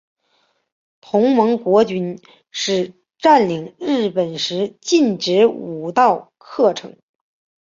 [0.99, 2.19] 同盟国军
[2.49, 6.97] 事占领日本时禁止武道课程。